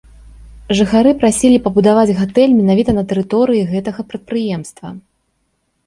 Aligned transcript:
Жыхары 0.79 1.11
прасілі 1.23 1.57
пабудаваць 1.67 2.17
гатэль 2.23 2.57
менавіта 2.59 2.91
на 2.99 3.03
тэрыторыі 3.13 3.65
гэтага 3.73 4.01
прадпрыемства. 4.11 4.87